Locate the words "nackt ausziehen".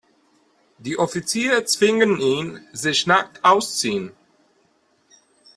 3.05-4.11